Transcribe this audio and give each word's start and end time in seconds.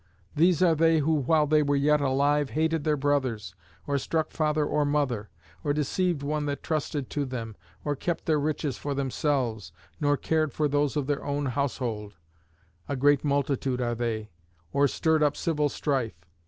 These 0.35 0.63
are 0.63 0.73
they 0.73 0.97
who 0.97 1.11
while 1.13 1.45
they 1.45 1.61
were 1.61 1.75
yet 1.75 2.01
alive 2.01 2.49
hated 2.49 2.83
their 2.83 2.97
brothers, 2.97 3.53
or 3.85 3.99
struck 3.99 4.31
father 4.31 4.65
or 4.65 4.83
mother, 4.83 5.29
or 5.63 5.73
deceived 5.73 6.23
one 6.23 6.47
that 6.47 6.63
trusted 6.63 7.07
to 7.11 7.23
them, 7.23 7.55
or 7.85 7.95
kept 7.95 8.25
their 8.25 8.39
riches 8.39 8.77
for 8.79 8.95
themselves, 8.95 9.71
nor 9.99 10.17
cared 10.17 10.53
for 10.53 10.67
those 10.67 10.97
of 10.97 11.05
their 11.05 11.23
own 11.23 11.45
household 11.45 12.15
(a 12.89 12.95
great 12.95 13.23
multitude 13.23 13.79
are 13.79 13.93
they), 13.93 14.31
or 14.73 14.87
stirred 14.87 15.21
up 15.21 15.37
civil 15.37 15.69
strife. 15.69 16.25